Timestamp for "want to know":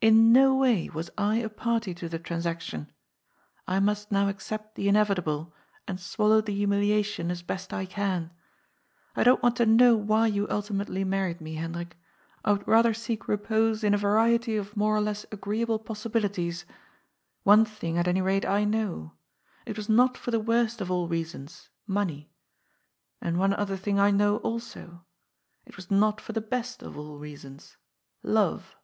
9.42-9.96